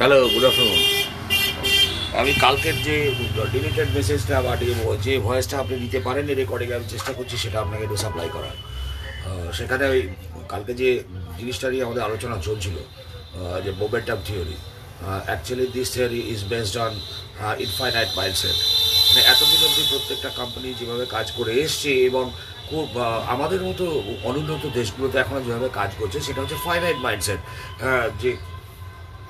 Hello 0.00 0.18
good 0.34 0.44
afternoon 0.48 0.82
আমি 2.20 2.32
কালকের 2.44 2.76
যে 2.86 2.96
ডিলিটেড 3.54 3.88
মেসেজটা 3.96 4.36
বা 4.46 4.52
যে 5.06 5.12
ভয়েসটা 5.26 5.56
আপনি 5.62 5.74
দিতে 5.84 5.98
পারেন 6.06 6.24
রেকর্ডিং 6.32 6.68
আমি 6.76 6.86
চেষ্টা 6.94 7.12
করছি 7.18 7.34
সেটা 7.44 7.58
আপনাকে 7.64 7.82
একটু 7.86 7.98
সাপ্লাই 8.04 8.28
করার 8.36 8.56
সেখানে 9.58 9.84
ওই 9.92 10.00
কালকে 10.52 10.72
যে 10.80 10.88
জিনিসটা 11.38 11.66
নিয়ে 11.72 11.84
আমাদের 11.86 12.02
আলোচনা 12.08 12.36
চলছিল 12.48 12.76
যে 13.64 13.70
momentum 13.80 14.18
theory 14.26 14.56
actually 15.28 15.66
this 15.76 15.88
theory 15.94 16.20
is 16.34 16.40
based 16.52 16.76
on 16.84 16.92
infinite 17.66 18.10
mindset 18.18 18.56
মানে 19.06 19.22
এতদিন 19.32 19.60
অবধি 19.66 19.82
প্রত্যেকটা 19.92 20.30
কোম্পানি 20.40 20.68
যেভাবে 20.80 21.04
কাজ 21.16 21.26
করে 21.38 21.52
এসছে 21.64 21.90
এবং 22.08 22.24
খুব 22.70 22.86
আমাদের 23.34 23.60
মতো 23.68 23.84
অনুন্নত 24.30 24.64
দেশগুলোতে 24.78 25.16
এখনও 25.18 25.42
যেভাবে 25.46 25.68
কাজ 25.80 25.90
করছে, 26.00 26.18
সেটা 26.26 26.40
হচ্ছে 26.42 26.58
ফাইনাইট 26.66 26.98
মাইন্ডসেট 27.06 27.40
যে 28.22 28.30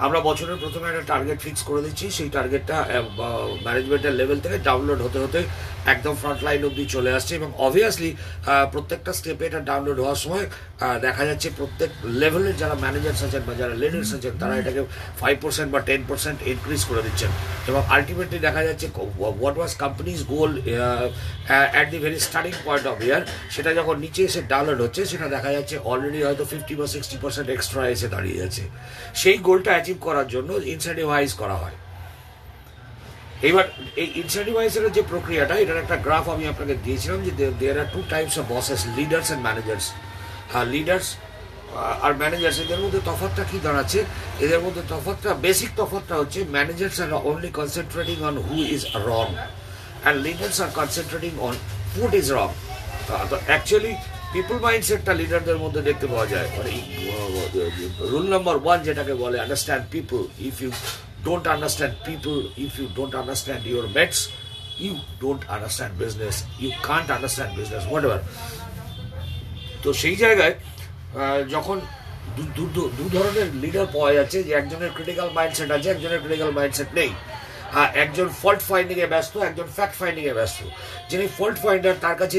আমরা 0.04 0.18
বছরের 0.28 0.58
প্রথমে 0.62 0.86
একটা 0.88 1.04
টার্গেট 1.12 1.38
ফিক্স 1.44 1.62
করে 1.68 1.80
দিচ্ছি। 1.86 2.06
সেই 2.16 2.28
টার্গেটটা 2.36 2.76
ম্যানেজমেন্টের 3.66 4.14
লেভেল 4.20 4.38
থেকে 4.44 4.56
ডাউনলোড 4.68 5.00
হতে 5.06 5.18
হতে 5.24 5.40
একদম 5.94 6.14
ফ্রন্ট 6.20 6.40
লাইন 6.46 6.60
অব্দি 6.68 6.84
চলে 6.94 7.10
আসছে 7.18 7.32
এবং 7.38 7.48
অবভিয়াসলি 7.66 8.10
প্রত্যেকটা 8.74 9.12
স্টেপে 9.18 9.44
এটা 9.48 9.60
ডাউনলোড 9.70 9.98
হওয়ার 10.02 10.20
সময় 10.24 10.44
দেখা 11.06 11.24
যাচ্ছে 11.30 11.48
প্রত্যেক 11.58 11.90
লেভেলের 12.20 12.56
যারা 12.62 12.76
ম্যানেজার্স 12.84 13.20
আছেন 13.26 13.42
বা 13.48 13.54
যারা 13.60 13.74
লিডার্স 13.82 14.10
আছেন, 14.16 14.34
তারা 14.42 14.54
এটাকে 14.60 14.80
ফাইভ 15.20 15.36
পার্সেন্ট 15.44 15.70
বা 15.74 15.80
টেন 15.88 16.02
পার্সেন্ট 16.10 16.38
ইনক্রিজ 16.52 16.82
করে 16.90 17.02
দিচ্ছেন। 17.06 17.30
এবং 17.70 17.80
আলটিমেটলি 17.94 18.38
দেখা 18.46 18.62
যাচ্ছে 18.68 18.86
what 19.40 19.56
was 19.58 19.72
companies 19.82 20.18
goal 20.34 20.50
at 21.74 21.86
the 21.92 21.98
very 22.04 22.18
starting 22.28 22.54
point 22.66 22.84
of 22.92 22.98
year 23.06 23.22
সেটা 23.54 23.70
যখন 23.78 23.94
নিচে 24.04 24.22
এসে 24.28 24.40
ডাউনলোড 24.52 24.80
হচ্ছে, 24.84 25.02
সেটা 25.12 25.26
দেখা 25.34 25.50
যাচ্ছে 25.56 25.76
অলরেডি 25.90 26.20
হয়তো 26.26 26.44
ফিফটি 26.50 26.74
বা 26.80 26.86
সিক্সটি 26.94 27.16
পার্সেন্ট 27.22 27.48
এক্সট্রা 27.54 27.82
এসে 27.94 28.08
দাঁড়িয়ে 28.14 28.38
যাচ্ছে 28.40 28.62
সেই 29.20 29.36
গোলটা 29.46 29.70
অ্যাচিভ 29.74 29.96
করার 30.06 30.26
জন্য 30.34 30.50
ইনসেন্টিভাইজ 30.74 31.30
করা 31.42 31.56
হয়। 31.62 31.76
এবার 33.48 33.64
এই 34.02 34.08
ইনসেন্টিভাইজের 34.22 34.94
যে 34.96 35.02
প্রক্রিয়াটা, 35.12 35.54
এটার 35.62 35.82
একটা 35.84 35.96
গ্রাফ 36.06 36.26
আমি 36.34 36.44
আপনাকে 36.52 36.74
দিয়েছিলাম 36.84 37.18
যে 37.26 37.32
there 37.60 37.78
are 37.82 37.88
two 37.94 38.00
types 38.12 38.34
of 38.40 38.44
bosses 38.54 38.80
leaders 38.98 39.26
and 39.28 39.42
managers 39.46 39.86
হ্যাঁ 40.52 40.66
লিডার্স 40.74 41.06
আর 42.04 42.12
ম্যানেজার্স 42.22 42.56
এদের 42.64 42.80
মধ্যে 42.84 43.00
তফাৎটা 43.08 43.42
কি 43.50 43.58
দাঁড়াচ্ছে? 43.66 44.00
এদের 44.44 44.60
মধ্যে 44.64 44.82
তফাৎটা 44.92 45.30
বেসিক 45.44 45.70
তফাৎটা 45.80 46.14
হচ্ছে 46.20 46.40
managers 46.56 46.96
are 47.04 47.12
only 47.30 47.50
concentrating 47.58 48.16
on 48.28 48.36
who 48.46 48.56
is 48.74 48.82
wrong 49.10 49.26
and 50.02 50.18
leaders 50.26 50.56
are 50.64 50.70
concentrating 50.78 51.32
on 51.48 51.54
food 51.92 52.12
is 52.20 52.26
wrong 52.38 52.48
তো 53.30 53.36
অ্যাকচুয়ালি 53.48 53.92
পিপল 54.34 54.56
মাইন্ডসেটটা 54.66 55.12
লিডারদের 55.20 55.58
মধ্যে 55.64 55.80
দেখতে 55.88 56.06
পাওয়া 56.12 56.26
যায়। 56.32 56.48
মানে 56.56 56.72
রুল 58.10 58.26
নাম্বার 58.34 58.56
ওয়ান 58.64 58.78
যেটাকে 58.86 59.14
বলে 59.22 59.36
understand 59.44 59.84
people 59.94 60.20
if 60.48 60.56
you 60.62 60.70
don't 61.26 61.46
understand 61.46 61.92
people, 62.04 62.38
if 62.56 62.72
you 62.78 62.86
don't 62.98 63.14
understand 63.14 63.60
your 63.64 63.84
mates, 63.88 64.20
you 64.78 64.92
don't 65.20 65.44
understand 65.48 65.90
business. 65.98 66.34
You 66.60 66.70
can't 66.82 67.10
understand 67.10 67.50
business, 67.56 67.82
whatever. 67.92 68.18
তো 69.82 69.92
সেই 69.92 70.16
জায়গায় 70.16 70.54
যখন 71.50 71.80
দু- 72.36 73.08
ধরনের 73.12 73.48
লিডার 73.54 73.86
পাওয়া 73.86 74.12
যাচ্ছে 74.12 74.42
যে 74.42 74.52
একজনের 74.52 74.90
ক্রিটিক্যাল 74.94 75.28
মাইন্ডসেট 75.30 75.70
আছে 75.70 75.88
একজনের 75.90 76.20
ক্রিটিক্যাল 76.20 76.50
মাইন্ডসেট 76.50 76.88
নেই 76.94 77.08
হ্যাঁ 77.08 77.35
একজন 78.02 78.28
ফল্ট 78.40 78.62
ফাইন্ডিং 78.68 78.96
এ 79.04 79.08
ব্যস্ত, 79.14 79.34
একজন 79.48 79.66
ফ্যাক্ট 79.76 79.96
এ 80.30 80.34
ব্যস্ত। 80.38 80.58
যিনি 81.10 81.24
ফল্ট 81.36 81.56
ফাইন্ডার 81.64 82.00
তার 82.04 82.16
কাছে 82.20 82.38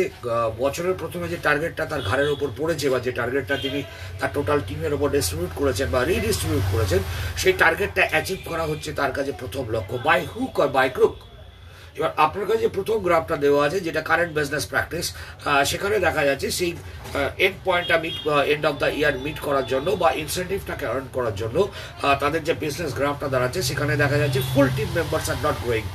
বছরের 0.63 0.95
প্রথমে 1.01 1.25
যে 1.33 1.37
টার্গেটটা 1.47 1.83
তার 1.91 2.01
ঘাড়ের 2.09 2.29
উপর 2.35 2.49
পড়েছে 2.59 2.85
বা 2.93 2.99
যে 3.05 3.11
টার্গেটটা 3.19 3.55
তিনি 3.65 3.79
তার 4.19 4.31
টোটাল 4.37 4.59
টিমের 4.67 4.93
উপর 4.97 5.07
ডিস্ট্রিবিউট 5.15 5.53
করেছেন 5.59 5.87
বা 5.95 5.99
রিডিস্ট্রিবিউট 6.13 6.65
করেছেন, 6.73 7.01
সেই 7.41 7.55
টার্গেটটা 7.61 8.03
অ্যাচিভ 8.11 8.39
করা 8.49 8.65
হচ্ছে 8.71 8.89
তার 8.99 9.11
কাছে 9.17 9.31
প্রথম 9.41 9.63
লক্ষ্য। 9.75 9.95
By 10.07 10.21
hook 10.33 10.53
or 10.63 10.69
by 10.77 10.89
crook 10.95 11.15
এবার 11.97 12.11
আপনার 12.25 12.45
কাছে 12.49 12.65
প্রথম 12.77 12.97
গ্রাফটা 13.07 13.35
দেওয়া 13.45 13.61
আছে, 13.67 13.79
যেটা 13.87 14.01
কারেন্ট 14.09 14.33
বিজনেস 14.37 14.65
প্র্যাকটিস 14.71 15.05
সেখানে 15.71 15.95
দেখা 16.07 16.23
যাচ্ছে 16.29 16.47
সেই 16.59 16.71
এন্ড 17.45 17.57
পয়েন্টটা 17.67 17.95
meet 18.03 18.15
end 18.53 18.63
of 18.69 18.75
the 18.83 18.89
year 18.99 19.13
meet 19.25 19.37
করার 19.47 19.65
জন্য 19.71 19.87
বা 20.01 20.09
ইনসেন্টিভটাকে 20.23 20.85
আর্ন 20.91 21.07
করার 21.17 21.35
জন্য 21.41 21.57
তাদের 22.23 22.41
যে 22.47 22.53
বিজনেস 22.63 22.91
গ্রাফটা 22.99 23.27
দাঁড়াচ্ছে, 23.33 23.61
সেখানে 23.69 23.93
দেখা 24.03 24.17
যাচ্ছে 24.21 24.39
full 24.51 24.67
team 24.77 24.89
members 24.97 25.27
are 25.33 25.37
not 25.47 25.59
growing 25.65 25.85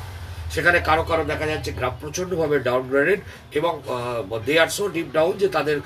সেখানে 0.54 0.78
কারও 0.88 1.04
কারও 1.10 1.24
দেখা 1.32 1.46
যাচ্ছে 1.52 1.70
গ্রাফ 1.78 1.94
প্রচণ্ডভাবে 2.02 2.56
ডাউনগ্রেডেড 2.68 3.20
এবং 3.58 3.72
they 4.46 4.54
are 4.62 4.70
so 4.76 4.84
deep 4.94 5.08
down 5.16 5.34
যে 5.42 5.48
তাদের 5.56 5.76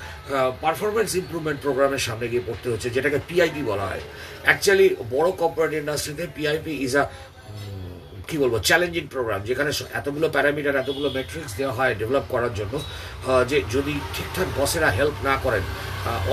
পারফরমেন্স 0.63 1.09
ইমপ্রুভমেন্ট 1.21 1.59
প্রোগ্রামের 1.65 2.03
সামনে 2.07 2.25
গিয়ে 2.31 2.43
পড়তে 2.47 2.67
হচ্ছে, 2.71 2.89
যেটাকে 2.95 3.19
পিআইপি 3.29 3.61
বলা 3.71 3.85
হয়। 3.91 4.03
অ্যাকচুয়ালি 4.45 4.87
বড় 5.15 5.29
কর্পোরেট 5.41 5.73
ইন্ডাস্ট্রিতে 5.81 6.25
পিআইপি 6.37 6.73
ইজ 6.85 6.93
আ 7.01 7.03
কি 8.29 8.35
বলব 8.43 8.55
চ্যালেঞ্জিং 8.67 9.05
প্রোগ্রাম 9.13 9.39
যেখানে 9.49 9.71
এতগুলো 9.99 10.27
প্যারামিটার 10.35 10.79
এতগুলো 10.83 11.07
মেট্রিক্স 11.17 11.51
দেওয়া 11.59 11.73
হয় 11.77 11.93
ডেভেলপ 11.99 12.25
করার 12.33 12.53
জন্য 12.59 12.73
যে 13.49 13.57
যদি 13.75 13.93
ঠিকঠাক 14.15 14.47
বসেরা 14.59 14.89
হেল্প 14.97 15.15
না 15.27 15.33
করেন 15.45 15.63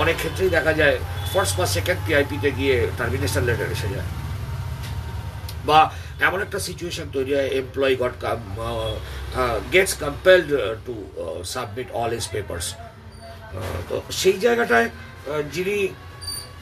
অনেক 0.01 0.15
ক্ষেত্রেই 0.21 0.51
দেখা 0.57 0.73
যায় 0.81 0.95
ফার্স্ট 1.31 1.53
বা 1.59 1.65
সেকেন্ড 1.75 1.99
পিআইপিতে 2.05 2.49
গিয়ে 2.59 2.75
টার্মিনেশন 2.99 3.43
লেটার 3.49 3.69
এসে 3.75 3.87
যায়। 3.95 4.09
বা 5.69 5.79
এমন 6.27 6.39
একটা 6.45 6.59
সিচুয়েশন 6.67 7.07
তৈরি 7.15 7.31
হয় 7.37 7.49
employee 7.61 7.95
got 8.03 8.15
come 8.23 8.39
gets 9.73 9.93
compelled 10.03 10.49
to 10.85 10.95
submit 11.53 11.87
all 11.99 12.11
his 12.17 12.27
papers 12.35 12.67
তো 13.89 13.95
সেই 14.21 14.37
জায়গাটায় 14.45 14.87
যিনি 15.55 15.77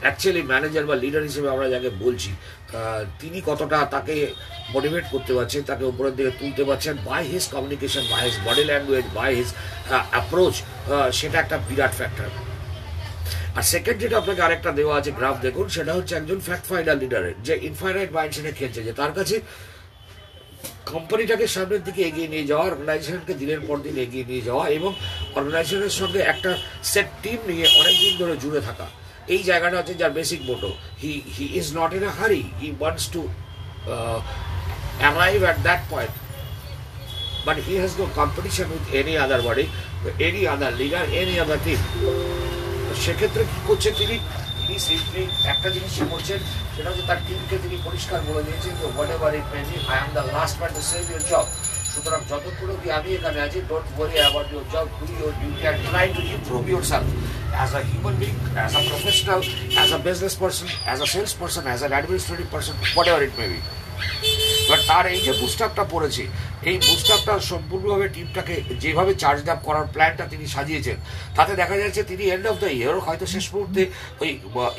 অ্যাকচুয়ালি 0.02 0.42
ম্যানেজার 0.52 0.88
বা 0.90 0.96
লিডার 1.04 1.26
হিসেবে 1.28 1.48
আমরা 1.54 1.66
যাকে 1.74 1.90
বলছি 2.04 2.30
তিনি 3.20 3.38
কতটা 3.48 3.78
তাকে 3.94 4.14
মোটিভেট 4.74 5.04
করতে 5.12 5.32
পারছেন, 5.38 5.62
তাকে 5.70 5.84
উপরের 5.92 6.14
দিকে 6.18 6.32
তুলতে 6.40 6.62
পারছেন 6.68 6.94
by 7.08 7.22
his 7.32 7.44
communication 7.54 8.04
by 8.12 8.22
his 8.26 8.36
body 8.46 8.64
language 8.70 9.06
by 9.18 9.30
his 9.38 9.48
approach 10.12 10.54
সেটা 11.18 11.36
একটা 11.40 11.56
বিরাট 11.68 11.92
ফ্যাক্টর 12.00 12.30
আর 13.58 13.64
সেকেন্ড 13.72 13.98
যেটা 14.02 14.16
আপনাকে 14.22 14.40
আরেকটা 14.46 14.70
দেওয়া 14.78 14.94
আছে 15.00 15.10
গ্রাফ 15.18 15.36
দেখুন, 15.46 15.66
সেটা 15.76 15.92
হচ্ছে 15.98 16.12
একজন 16.20 16.38
ফ্যাক্ট 16.46 16.64
ফাইন্ডার 16.70 16.96
লিডারের 17.02 17.36
যে 17.46 17.54
ইনফাইনাইট 17.68 18.10
মাইন্ডসেটে 18.16 18.52
খেলছে, 18.58 18.80
যে 18.86 18.92
তার 19.00 19.12
কাছে 19.18 19.36
কোম্পানিটাকে 20.92 21.46
সামনের 21.54 21.82
দিকে 21.86 22.00
এগিয়ে 22.08 22.28
নিয়ে 22.32 22.46
যাওয়া 22.50 22.64
অর্গানাইজেশনকে 22.70 23.34
দিনের 23.40 23.60
পর 23.66 23.76
দিন 23.86 23.96
এগিয়ে 24.04 24.24
নিয়ে 24.30 24.42
যাওয়া 24.48 24.64
এবং 24.78 24.90
অর্গানাইজেশনের 25.38 25.94
সঙ্গে 26.00 26.20
একটা 26.32 26.50
সেট 26.92 27.08
টিম 27.22 27.38
নিয়ে 27.50 27.66
অনেক 27.80 27.94
দিন 28.02 28.14
ধরে 28.20 28.34
জুড়ে 28.42 28.60
থাকা 28.68 28.86
এই 29.28 29.42
জায়গাটা 29.42 29.76
হচ্ছে 29.76 29.94
যার 29.94 30.12
basic 30.12 30.40
motto 30.42 30.70
he 31.02 31.12
he 31.36 31.44
is 31.60 31.66
not 31.76 31.90
in 31.92 32.04
a 32.04 32.12
hurry 32.20 32.42
he 32.60 32.68
wants 32.80 33.04
to 33.12 33.22
arrive 35.00 35.38
at 35.42 35.58
that 35.62 35.82
point 35.90 36.14
but 37.44 37.58
he 37.58 37.74
has 37.74 37.98
no 37.98 38.06
competition 38.08 38.70
with 38.70 38.94
any 38.94 39.16
other 39.16 39.42
body, 39.42 39.68
any 40.20 40.46
other 40.46 40.70
leader, 40.70 41.02
any 41.14 41.38
other 41.38 41.58
team. 41.58 41.80
সেক্ষেত্রে 43.04 43.42
কি 43.44 43.58
করছে 43.68 43.90
তিনি? 44.00 44.16
তিনি 44.58 44.78
simply 44.88 45.22
একটা 45.52 45.68
জিনিসই 45.74 46.06
করছেন 46.12 46.38
সেটা 46.74 46.88
হচ্ছে 46.90 47.04
তার 47.10 47.18
টিমকে 47.26 47.56
তিনি 47.64 47.76
পরিষ্কার 47.86 48.18
বলে 48.28 48.42
দিয়েছেন 48.46 48.72
যে 48.80 48.86
whatever 49.16 49.32
it 49.38 49.46
may 49.52 49.60
I 49.92 49.96
am 50.02 50.10
the 50.16 50.24
last 50.36 50.56
man 50.60 50.70
to 50.76 50.82
save 50.92 51.02
your 51.12 51.24
job 51.30 51.46
সুতরাং 51.94 52.20
যতক্ষণ 52.30 52.68
অব্দি 52.74 52.88
আমি 52.98 53.08
এখানে 53.16 53.38
আছি 53.46 53.58
don't 53.70 53.88
worry 53.96 54.16
about 54.22 54.48
your 54.52 54.64
job 54.72 54.86
do 54.98 55.06
your 55.18 55.32
duty 55.40 55.62
and 55.62 55.80
try 55.88 56.06
to 56.16 56.20
improve 56.34 56.62
yourself 56.90 57.08
as 57.54 57.70
a 57.78 57.80
human 57.88 58.16
being 58.22 58.32
as 58.56 58.70
a 58.78 58.80
professional 58.90 59.40
as 59.76 59.88
a 59.96 59.98
business 60.06 60.34
person 60.42 60.66
as 60.86 60.98
a 61.04 61.06
sales 61.14 61.32
person 61.40 61.62
as 61.68 61.80
an 61.80 61.92
administrative 61.94 62.46
person 62.54 62.74
whatever 63.10 63.22
it 63.26 63.34
may 63.38 63.46
be 63.50 63.58
এবার 64.74 64.90
তার 64.92 65.06
এই 65.14 65.22
যে 65.26 65.32
বুস্টারটা 65.42 65.84
পড়েছে, 65.94 66.22
এই 66.70 66.76
বুস্টারটা 66.88 67.34
সম্পূর্ণভাবে 67.50 68.06
টিমটাকে 68.14 68.54
যেভাবে 68.82 69.12
charge 69.22 69.40
up 69.54 69.60
করার 69.68 69.86
প্ল্যানটা 69.94 70.24
তিনি 70.32 70.46
সাজিয়েছেন, 70.54 70.96
তাতে 71.36 71.52
দেখা 71.60 71.76
যাচ্ছে 71.82 72.02
তিনি 72.10 72.24
এন্ড 72.34 72.46
অফ 72.50 72.56
দ্য 72.62 72.70
ইয়ার 72.78 72.96
হয়তো 73.06 73.24
শেষ 73.34 73.46
মুহূর্তে 73.54 73.82
ওই 74.22 74.30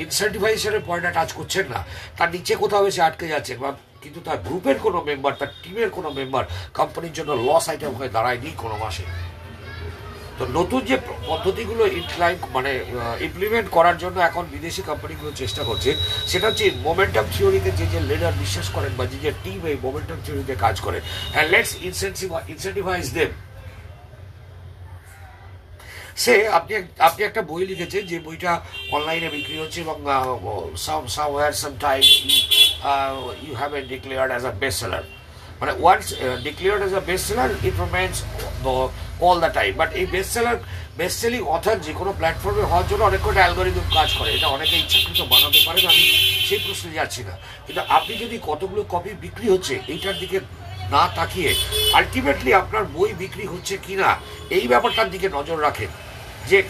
ইনসেন্টিভাইজেশনের 0.06 0.84
পয়েন্টটা 0.88 1.12
টাচ 1.18 1.30
করছেন 1.40 1.66
না। 1.74 1.80
তার 2.18 2.30
নিচে 2.36 2.54
কোথাও 2.64 2.84
এসে 2.90 3.02
আটকে 3.08 3.26
যাচ্ছে, 3.34 3.54
বা 3.62 3.70
কিন্তু 4.04 4.20
তার 4.28 4.38
গ্রুপের 4.48 4.78
কোনো 4.86 5.00
মেম্বার 5.10 5.34
তার 5.40 5.52
টিমের 5.62 5.90
কোনো 5.98 6.10
মেম্বার 6.18 6.44
কোম্পানির 6.80 7.14
জন্য 7.18 7.32
লস 7.48 7.66
আইটেম 7.72 7.94
হয়ে 7.98 8.14
দাঁড়ায়নি 8.16 8.50
কোনো 8.64 8.76
মাসে। 8.84 9.04
তো 10.40 10.44
নতুন 10.58 10.82
যে 10.90 10.96
পদ্ধতিগুলো 11.30 11.84
ইনক্লাইন 12.00 12.36
মানে 12.56 12.72
ইমপ্লিমেন্ট 13.28 13.68
করার 13.78 13.98
জন্য 14.04 14.18
এখন 14.30 14.44
বিদেশি 14.56 14.82
কোম্পানিগুলো 14.90 15.32
চেষ্টা 15.42 15.62
করছে, 15.70 15.90
সেটা 16.32 16.46
হচ্ছে 16.50 16.66
মোমেন্টাম 16.88 17.26
থিওরিতে 17.34 17.70
যে 17.80 17.86
যে 17.94 18.00
লিডার 18.10 18.40
বিশ্বাস 18.44 18.68
করেন 18.76 18.92
বা 19.00 19.06
যে 19.12 19.18
যে 19.26 19.32
টিম 19.44 19.60
এই 19.72 19.78
মোমেন্টাম 19.86 20.20
থিওরিতে 20.26 20.54
কাজ 20.66 20.76
করে 20.86 21.00
হ্যাঁ 21.34 21.48
let's 21.54 21.74
incentive 21.88 22.28
incentivize 22.54 23.06
them 23.18 23.32
say, 26.24 26.36
আপনি 26.58 26.74
আপনি 27.08 27.22
একটা 27.26 27.42
বই 27.50 27.64
লিখেছেন 27.72 28.04
যে 28.12 28.18
বইটা 28.28 28.52
অনলাইনে 28.96 29.30
বিক্রি 29.36 29.56
হচ্ছে 29.64 29.80
এবং 29.86 29.98
some 30.86 31.02
some 31.16 31.74
time 31.86 32.04
you 33.46 33.54
have 33.62 33.72
a 33.80 33.82
declared 33.94 34.32
as 34.34 34.44
a 34.52 34.54
best 34.62 34.78
seller 34.84 35.06
মানে 35.62 35.74
once 35.82 36.06
declared 36.48 36.82
as 36.84 36.94
a 37.02 37.04
best 37.10 37.26
seller 37.30 37.50
it 37.68 37.76
remains 37.86 38.16
all 39.28 39.38
the 39.44 39.52
time 39.58 39.72
but 39.82 39.90
এই 40.00 40.06
best 40.14 40.32
seller 40.34 40.58
best 41.00 41.18
selling 41.22 41.42
author 41.56 41.78
যে 41.86 41.94
কোনো 42.00 42.12
প্ল্যাটফর্মে 42.20 42.64
হওয়ার 42.72 42.88
জন্য 42.90 43.04
অনেক 43.04 43.22
কটা 43.26 43.42
অ্যালগোরিদম 43.44 43.86
কাজ 43.98 44.10
করে। 44.20 44.30
এটা 44.38 44.48
অনেকে 44.48 44.76
ইচ্ছাকৃত 44.78 45.20
বানাতে 45.34 45.60
পারেন 45.68 45.86
আমি 45.92 46.04
সেই 46.48 46.60
প্রশ্নে 46.66 46.98
যাচ্ছি 47.00 47.24
না। 47.24 47.34
কিন্তু 47.66 47.82
আপনি 47.98 48.18
যদি 48.18 48.40
কতগুলো 48.50 48.86
কপি 48.90 49.10
বিক্রি 49.26 49.50
হচ্ছে, 49.50 49.80
এইটার 49.94 50.20
দিকে 50.20 50.40
না 50.94 51.08
তাকিয়ে 51.16 51.56
আলটিমেটলি 51.94 52.54
আপনার 52.54 52.84
বই 52.96 53.14
বিক্রি 53.14 53.46
হচ্ছে 53.46 53.78
কিনা, 53.78 54.10
এই 54.50 54.68
ব্যাপারটার 54.68 55.10
দিকে 55.10 55.30
নজর 55.30 55.58
রাখেন। 55.62 55.88
যে, 56.50 56.64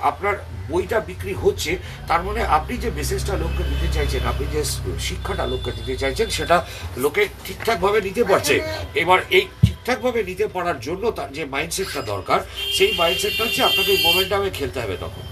আপনার 0.00 0.34
বইটা 0.70 1.00
বিক্রি 1.00 1.34
হচ্ছে, 1.42 1.78
তার 2.08 2.22
মানে 2.22 2.40
আপনি 2.44 2.76
যে 2.76 2.90
মেসেজটা 2.90 3.36
লোককে 3.36 3.62
দিতে 3.62 3.88
চাইছেন, 3.92 4.22
আপনি 4.26 4.46
যে 4.54 4.64
শিক্ষাটা 4.98 5.46
লোককে 5.46 5.72
দিতে 5.72 5.96
চাইছেন, 5.96 6.30
সেটা 6.30 6.66
লোকে 6.96 7.28
ঠিকঠাকভাবে 7.44 8.00
নিতে 8.00 8.24
পারছে। 8.24 8.60
এবার 8.94 9.18
এই 9.30 9.44
ঠিকঠাকভাবে 9.88 10.20
নিতে 10.24 10.46
পারার 10.48 10.78
জন্য 10.80 11.04
তার 11.10 11.30
যে 11.32 11.42
মাইন্ডসেটটা 11.46 12.02
দরকার 12.12 12.40
সেই 12.76 12.92
মাইন্ডসেটটা 12.92 13.42
হচ্ছে 13.44 13.60
আপনাকে 13.62 13.90
ওই 13.90 14.00
মোমেন্টামে 14.04 14.50
খেলতে 14.50 14.78
হবে 14.80 14.96
তখন 14.96 15.24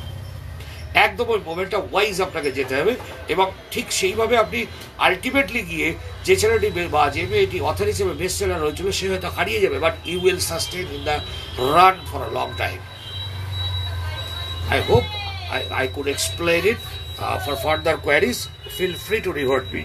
একদম 0.99 1.27
ওই 1.29 1.41
মোমেন্টটা 1.47 1.79
ওয়াইজ 1.83 2.17
আপনাকে 2.21 2.51
যেতে 2.53 2.75
হবে 2.81 2.93
এবং 3.29 3.47
ঠিক 3.71 3.87
সেইভাবে 3.93 4.35
আপনি 4.37 4.59
আলটিমেটলি 4.99 5.63
গিয়ে 5.63 5.89
যে 6.25 6.35
ছেলেটি 6.37 6.69
বে- 6.71 6.89
যে 7.13 7.23
মেয়েটি 7.27 7.59
অথর 7.61 7.87
হিসেবে 7.87 8.13
বেস্ট 8.15 8.37
সেলার 8.39 8.63
হয়েছিল 8.63 8.87
সে 8.91 9.05
হয়তো 9.09 9.29
হারিয়ে 9.31 9.61
যাবে 9.61 9.79
but 9.79 9.95
you 10.05 10.19
will 10.21 10.41
sustain 10.51 10.87
in 10.93 11.03
the 11.05 11.17
run 11.75 11.97
for 12.11 12.21
a 12.23 12.31
long 12.39 12.49
time 12.57 12.79
I 14.71 14.81
hope 14.89 15.09
I 15.73 15.87
could 15.95 16.09
explain 16.09 16.65
it. 16.67 16.81
Uh, 17.19 17.37
for 17.39 17.55
further 17.57 17.95
queries, 17.99 18.39
feel 18.77 18.95
free 18.97 19.21
to 19.21 19.31
revert 19.33 19.67
me. 19.73 19.83